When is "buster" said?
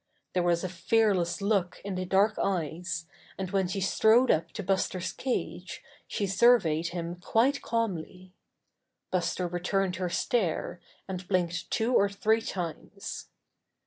9.11-9.47